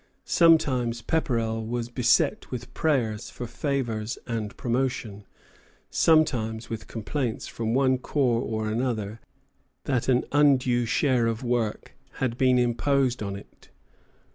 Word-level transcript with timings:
Sometimes 0.25 1.03
Pepperrell 1.03 1.63
was 1.63 1.87
beset 1.87 2.49
with 2.49 2.73
prayers 2.73 3.29
for 3.29 3.45
favors 3.45 4.17
and 4.25 4.57
promotion; 4.57 5.25
sometimes 5.91 6.71
with 6.71 6.87
complaints 6.87 7.45
from 7.45 7.75
one 7.75 7.99
corps 7.99 8.41
or 8.41 8.67
another 8.67 9.19
that 9.83 10.07
an 10.09 10.25
undue 10.31 10.87
share 10.87 11.27
of 11.27 11.43
work 11.43 11.93
had 12.13 12.35
been 12.35 12.57
imposed 12.57 13.21
on 13.21 13.35
it. 13.35 13.69